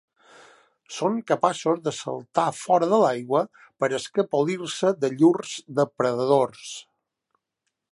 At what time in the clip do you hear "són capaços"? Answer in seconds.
0.93-1.83